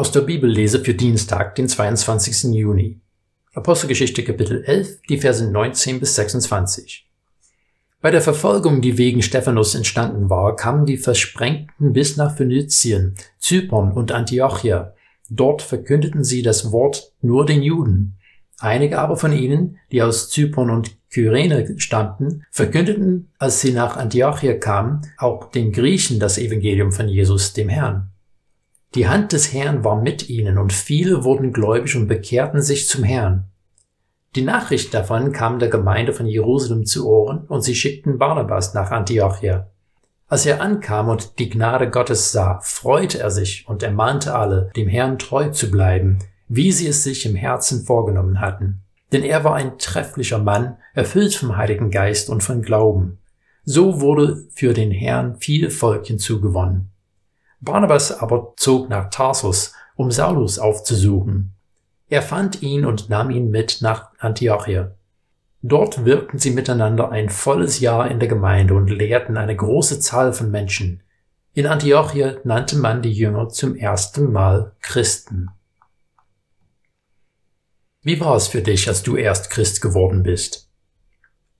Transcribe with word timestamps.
Aus 0.00 0.12
der 0.12 0.22
Bibellese 0.22 0.80
für 0.80 0.94
Dienstag, 0.94 1.56
den 1.56 1.68
22. 1.68 2.54
Juni. 2.54 3.02
Apostelgeschichte 3.52 4.24
Kapitel 4.24 4.64
11, 4.64 5.00
die 5.10 5.18
Verse 5.18 5.46
19 5.46 6.00
bis 6.00 6.14
26. 6.14 7.06
Bei 8.00 8.10
der 8.10 8.22
Verfolgung, 8.22 8.80
die 8.80 8.96
wegen 8.96 9.20
Stephanus 9.20 9.74
entstanden 9.74 10.30
war, 10.30 10.56
kamen 10.56 10.86
die 10.86 10.96
Versprengten 10.96 11.92
bis 11.92 12.16
nach 12.16 12.34
Phönizien, 12.34 13.14
Zypern 13.38 13.92
und 13.92 14.10
Antiochia. 14.10 14.94
Dort 15.28 15.60
verkündeten 15.60 16.24
sie 16.24 16.40
das 16.40 16.72
Wort 16.72 17.12
nur 17.20 17.44
den 17.44 17.62
Juden. 17.62 18.16
Einige 18.58 19.00
aber 19.00 19.18
von 19.18 19.34
ihnen, 19.34 19.80
die 19.92 20.00
aus 20.00 20.30
Zypern 20.30 20.70
und 20.70 20.96
Kyrene 21.10 21.78
stammten, 21.78 22.46
verkündeten, 22.50 23.28
als 23.38 23.60
sie 23.60 23.72
nach 23.72 23.98
Antiochia 23.98 24.54
kamen, 24.54 25.02
auch 25.18 25.50
den 25.50 25.72
Griechen 25.72 26.18
das 26.18 26.38
Evangelium 26.38 26.90
von 26.90 27.06
Jesus, 27.06 27.52
dem 27.52 27.68
Herrn. 27.68 28.09
Die 28.96 29.06
Hand 29.06 29.30
des 29.30 29.52
Herrn 29.52 29.84
war 29.84 30.00
mit 30.02 30.28
ihnen 30.28 30.58
und 30.58 30.72
viele 30.72 31.22
wurden 31.22 31.52
gläubig 31.52 31.94
und 31.94 32.08
bekehrten 32.08 32.60
sich 32.60 32.88
zum 32.88 33.04
Herrn. 33.04 33.44
Die 34.34 34.42
Nachricht 34.42 34.92
davon 34.92 35.30
kam 35.30 35.60
der 35.60 35.68
Gemeinde 35.68 36.12
von 36.12 36.26
Jerusalem 36.26 36.86
zu 36.86 37.08
Ohren 37.08 37.44
und 37.46 37.62
sie 37.62 37.76
schickten 37.76 38.18
Barnabas 38.18 38.74
nach 38.74 38.90
Antiochia. 38.90 39.68
Als 40.26 40.44
er 40.44 40.60
ankam 40.60 41.08
und 41.08 41.38
die 41.38 41.50
Gnade 41.50 41.88
Gottes 41.88 42.32
sah, 42.32 42.60
freute 42.62 43.20
er 43.20 43.30
sich 43.30 43.68
und 43.68 43.84
ermahnte 43.84 44.34
alle, 44.34 44.70
dem 44.74 44.88
Herrn 44.88 45.18
treu 45.18 45.50
zu 45.50 45.70
bleiben, 45.70 46.18
wie 46.48 46.72
sie 46.72 46.88
es 46.88 47.04
sich 47.04 47.26
im 47.26 47.36
Herzen 47.36 47.84
vorgenommen 47.84 48.40
hatten. 48.40 48.82
Denn 49.12 49.22
er 49.22 49.44
war 49.44 49.54
ein 49.54 49.78
trefflicher 49.78 50.38
Mann, 50.38 50.76
erfüllt 50.94 51.34
vom 51.34 51.56
Heiligen 51.56 51.92
Geist 51.92 52.28
und 52.28 52.42
von 52.42 52.62
Glauben. 52.62 53.18
So 53.64 54.00
wurde 54.00 54.44
für 54.52 54.72
den 54.72 54.90
Herrn 54.90 55.36
viel 55.36 55.70
Volk 55.70 56.06
hinzugewonnen. 56.06 56.89
Barnabas 57.60 58.12
aber 58.12 58.54
zog 58.56 58.88
nach 58.88 59.10
Tarsus, 59.10 59.74
um 59.96 60.10
Saulus 60.10 60.58
aufzusuchen. 60.58 61.52
Er 62.08 62.22
fand 62.22 62.62
ihn 62.62 62.84
und 62.84 63.08
nahm 63.08 63.30
ihn 63.30 63.50
mit 63.50 63.82
nach 63.82 64.10
Antiochia. 64.18 64.92
Dort 65.62 66.04
wirkten 66.04 66.38
sie 66.38 66.50
miteinander 66.50 67.10
ein 67.10 67.28
volles 67.28 67.80
Jahr 67.80 68.10
in 68.10 68.18
der 68.18 68.28
Gemeinde 68.28 68.74
und 68.74 68.88
lehrten 68.88 69.36
eine 69.36 69.54
große 69.54 70.00
Zahl 70.00 70.32
von 70.32 70.50
Menschen. 70.50 71.02
In 71.52 71.66
Antiochia 71.66 72.36
nannte 72.44 72.76
man 72.76 73.02
die 73.02 73.12
Jünger 73.12 73.50
zum 73.50 73.76
ersten 73.76 74.32
Mal 74.32 74.72
Christen. 74.80 75.50
Wie 78.02 78.18
war 78.20 78.36
es 78.36 78.48
für 78.48 78.62
dich, 78.62 78.88
als 78.88 79.02
du 79.02 79.16
erst 79.16 79.50
Christ 79.50 79.82
geworden 79.82 80.22
bist? 80.22 80.70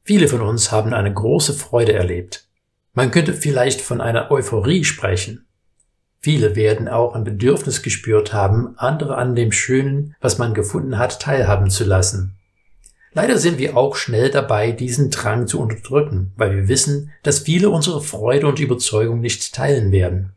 Viele 0.03 0.29
von 0.29 0.41
uns 0.41 0.73
haben 0.73 0.95
eine 0.95 1.13
große 1.13 1.53
Freude 1.53 1.93
erlebt. 1.93 2.49
Man 2.95 3.11
könnte 3.11 3.35
vielleicht 3.35 3.83
von 3.83 4.01
einer 4.01 4.31
Euphorie 4.31 4.85
sprechen. 4.85 5.47
Viele 6.23 6.55
werden 6.55 6.87
auch 6.87 7.15
ein 7.15 7.25
Bedürfnis 7.25 7.83
gespürt 7.83 8.35
haben, 8.35 8.75
andere 8.77 9.17
an 9.17 9.35
dem 9.35 9.53
Schönen, 9.53 10.15
was 10.21 10.37
man 10.37 10.53
gefunden 10.53 10.99
hat, 10.99 11.21
teilhaben 11.21 11.71
zu 11.71 11.85
lassen. 11.85 12.37
Leider 13.13 13.39
sind 13.39 13.59
wir 13.59 13.77
auch 13.77 13.97
schnell 13.97 14.31
dabei, 14.31 14.71
diesen 14.71 15.11
Drang 15.11 15.47
zu 15.47 15.59
unterdrücken, 15.59 16.33
weil 16.37 16.55
wir 16.55 16.69
wissen, 16.69 17.11
dass 17.23 17.41
viele 17.41 17.71
unsere 17.71 18.03
Freude 18.03 18.47
und 18.47 18.61
Überzeugung 18.61 19.21
nicht 19.21 19.55
teilen 19.55 19.91
werden. 19.93 20.33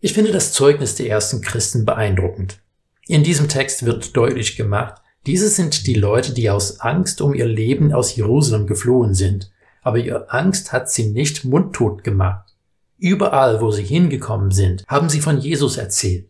Ich 0.00 0.14
finde 0.14 0.32
das 0.32 0.52
Zeugnis 0.52 0.94
der 0.94 1.08
ersten 1.08 1.42
Christen 1.42 1.84
beeindruckend. 1.84 2.58
In 3.06 3.22
diesem 3.22 3.48
Text 3.48 3.84
wird 3.84 4.16
deutlich 4.16 4.56
gemacht, 4.56 5.00
diese 5.26 5.48
sind 5.48 5.86
die 5.86 5.94
Leute, 5.94 6.32
die 6.32 6.48
aus 6.48 6.80
Angst 6.80 7.20
um 7.20 7.34
ihr 7.34 7.46
Leben 7.46 7.92
aus 7.92 8.16
Jerusalem 8.16 8.66
geflohen 8.66 9.12
sind, 9.12 9.52
aber 9.82 9.98
ihre 9.98 10.30
Angst 10.30 10.72
hat 10.72 10.90
sie 10.90 11.10
nicht 11.10 11.44
mundtot 11.44 12.02
gemacht. 12.02 12.49
Überall, 13.00 13.62
wo 13.62 13.70
sie 13.70 13.82
hingekommen 13.82 14.50
sind, 14.50 14.84
haben 14.86 15.08
sie 15.08 15.20
von 15.20 15.38
Jesus 15.38 15.78
erzählt. 15.78 16.28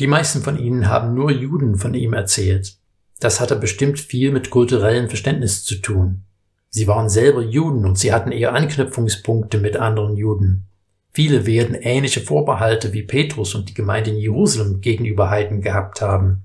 Die 0.00 0.08
meisten 0.08 0.42
von 0.42 0.58
ihnen 0.58 0.88
haben 0.88 1.14
nur 1.14 1.30
Juden 1.30 1.76
von 1.76 1.94
ihm 1.94 2.12
erzählt. 2.12 2.76
Das 3.20 3.38
hatte 3.38 3.54
bestimmt 3.54 4.00
viel 4.00 4.32
mit 4.32 4.50
kulturellem 4.50 5.08
Verständnis 5.08 5.62
zu 5.62 5.76
tun. 5.76 6.24
Sie 6.70 6.88
waren 6.88 7.08
selber 7.08 7.42
Juden 7.42 7.84
und 7.84 7.98
sie 7.98 8.12
hatten 8.12 8.32
eher 8.32 8.52
Anknüpfungspunkte 8.52 9.58
mit 9.58 9.76
anderen 9.76 10.16
Juden. 10.16 10.66
Viele 11.12 11.46
werden 11.46 11.76
ähnliche 11.76 12.20
Vorbehalte 12.20 12.92
wie 12.92 13.04
Petrus 13.04 13.54
und 13.54 13.68
die 13.68 13.74
Gemeinde 13.74 14.10
in 14.10 14.16
Jerusalem 14.16 14.80
gegenüber 14.80 15.30
Heiden 15.30 15.60
gehabt 15.60 16.00
haben. 16.00 16.44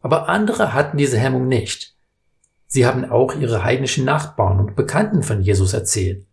Aber 0.00 0.28
andere 0.28 0.74
hatten 0.74 0.98
diese 0.98 1.18
Hemmung 1.18 1.48
nicht. 1.48 1.94
Sie 2.66 2.84
haben 2.84 3.10
auch 3.10 3.34
ihre 3.34 3.64
heidnischen 3.64 4.04
Nachbarn 4.04 4.60
und 4.60 4.76
Bekannten 4.76 5.22
von 5.22 5.40
Jesus 5.40 5.72
erzählt. 5.72 6.26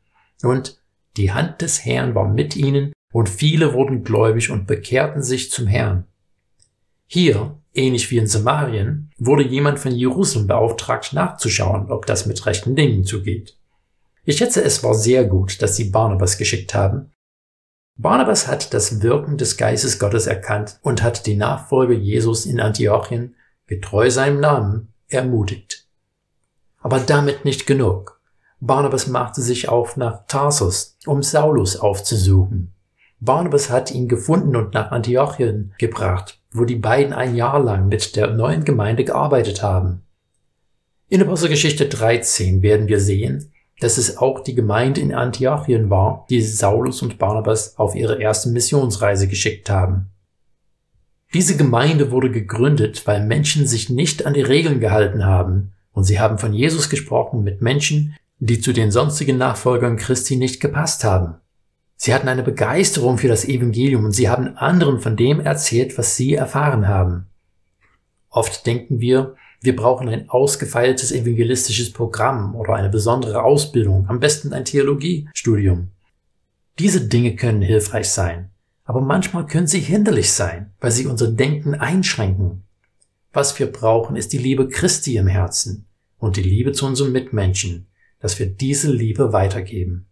Und 0.44 0.81
die 1.18 1.32
Hand 1.32 1.62
des 1.62 1.86
Herrn 1.86 2.16
war 2.16 2.28
mit 2.28 2.56
ihnen, 2.56 2.94
und 3.14 3.30
viele 3.30 3.74
wurden 3.74 4.04
gläubig 4.04 4.50
und 4.50 4.68
bekehrten 4.68 5.22
sich 5.22 5.52
zum 5.52 5.68
Herrn. 5.68 6.06
Hier, 7.08 7.60
ähnlich 7.74 8.10
wie 8.10 8.18
in 8.18 8.28
Samarien, 8.28 9.12
wurde 9.18 9.44
jemand 9.44 9.80
von 9.80 9.92
Jerusalem 9.92 10.48
beauftragt, 10.48 11.12
nachzuschauen, 11.12 11.92
ob 11.92 12.06
das 12.06 12.26
mit 12.26 12.46
rechten 12.46 12.76
Dingen 12.76 13.04
zugeht. 13.04 13.58
Ich 14.24 14.38
schätze, 14.38 14.64
es 14.64 14.84
war 14.84 14.94
sehr 14.94 15.26
gut, 15.26 15.62
dass 15.62 15.76
sie 15.76 15.90
Barnabas 15.90 16.38
geschickt 16.38 16.74
haben. 16.74 17.12
Barnabas 17.98 18.48
hat 18.48 18.74
das 18.74 19.02
Wirken 19.02 19.38
des 19.38 19.58
Geistes 19.58 20.00
Gottes 20.00 20.28
erkannt 20.28 20.80
und 20.84 21.04
hat 21.04 21.26
die 21.26 21.36
Nachfolger 21.36 21.94
Jesus 21.94 22.46
in 22.46 22.62
Antiochien, 22.62 23.36
getreu 23.68 24.10
seinem 24.10 24.40
Namen, 24.40 24.94
ermutigt. 25.08 25.88
Aber 26.80 27.00
damit 27.00 27.46
nicht 27.46 27.68
genug. 27.68 28.21
Barnabas 28.64 29.08
machte 29.08 29.42
sich 29.42 29.70
auf 29.70 29.98
nach 29.98 30.28
Tarsus, 30.28 30.96
um 31.08 31.24
Saulus 31.24 31.78
aufzusuchen. 31.78 32.72
Barnabas 33.20 33.72
hat 33.72 33.90
ihn 33.92 34.08
gefunden 34.08 34.56
und 34.56 34.76
nach 34.76 34.92
Antiochien 34.92 35.74
gebracht, 35.80 36.40
wo 36.52 36.66
die 36.66 36.76
beiden 36.76 37.12
ein 37.12 37.36
Jahr 37.36 37.60
lang 37.60 37.88
mit 37.88 38.16
der 38.16 38.36
neuen 38.36 38.64
Gemeinde 38.64 39.04
gearbeitet 39.04 39.64
haben. 39.64 40.04
In 41.10 41.24
Apostelgeschichte 41.24 41.88
13 41.88 42.62
werden 42.62 42.88
wir 42.88 43.00
sehen, 43.00 43.52
dass 43.80 43.98
es 43.98 44.18
auch 44.18 44.42
die 44.42 44.54
Gemeinde 44.54 45.02
in 45.02 45.12
Antiochien 45.12 45.90
war, 45.90 46.28
die 46.30 46.44
Saulus 46.44 47.02
und 47.02 47.18
Barnabas 47.18 47.80
auf 47.80 47.96
ihre 47.96 48.22
erste 48.22 48.50
Missionsreise 48.50 49.28
geschickt 49.28 49.72
haben. 49.72 50.12
Diese 51.34 51.58
Gemeinde 51.58 52.12
wurde 52.12 52.30
gegründet, 52.30 53.08
weil 53.08 53.26
Menschen 53.26 53.66
sich 53.66 53.90
nicht 53.90 54.28
an 54.28 54.36
die 54.36 54.42
Regeln 54.42 54.80
gehalten 54.80 55.26
haben, 55.26 55.74
und 55.94 56.04
sie 56.04 56.20
haben 56.20 56.38
von 56.38 56.54
Jesus 56.54 56.90
gesprochen 56.90 57.44
mit 57.44 57.62
Menschen, 57.62 58.16
die 58.44 58.60
zu 58.60 58.74
den 58.74 58.90
sonstigen 58.90 59.38
Nachfolgern 59.38 59.98
Christi 59.98 60.36
nicht 60.36 60.60
gepasst 60.60 61.04
haben. 61.04 61.36
Sie 61.96 62.12
hatten 62.12 62.28
eine 62.28 62.42
Begeisterung 62.42 63.20
für 63.20 63.28
das 63.28 63.46
Evangelium 63.46 64.04
und 64.04 64.14
sie 64.14 64.30
haben 64.30 64.58
anderen 64.58 65.00
von 65.00 65.16
dem 65.16 65.40
erzählt, 65.40 65.96
was 66.00 66.16
sie 66.16 66.34
erfahren 66.34 66.88
haben. 66.88 67.28
Oft 68.32 68.66
denken 68.66 69.00
wir, 69.00 69.36
wir 69.62 69.76
brauchen 69.76 70.10
ein 70.10 70.28
ausgefeiltes 70.28 71.12
evangelistisches 71.12 71.94
Programm 71.94 72.56
oder 72.56 72.74
eine 72.74 72.90
besondere 72.90 73.44
Ausbildung, 73.44 74.10
am 74.10 74.20
besten 74.20 74.54
ein 74.54 74.66
Theologiestudium. 74.66 75.92
Diese 76.80 77.08
Dinge 77.08 77.36
können 77.36 77.62
hilfreich 77.62 78.10
sein, 78.10 78.50
aber 78.86 79.02
manchmal 79.02 79.46
können 79.46 79.68
sie 79.68 79.82
hinderlich 79.82 80.32
sein, 80.32 80.74
weil 80.80 80.90
sie 80.90 81.06
unser 81.06 81.28
Denken 81.28 81.76
einschränken. 81.76 82.64
Was 83.34 83.60
wir 83.60 83.72
brauchen, 83.72 84.16
ist 84.16 84.34
die 84.34 84.40
Liebe 84.40 84.68
Christi 84.68 85.18
im 85.18 85.28
Herzen 85.28 85.86
und 86.18 86.38
die 86.38 86.42
Liebe 86.42 86.72
zu 86.72 86.88
unseren 86.88 87.12
Mitmenschen, 87.12 87.86
dass 88.22 88.40
wir 88.40 88.46
diese 88.46 88.92
Liebe 88.92 89.34
weitergeben. 89.34 90.11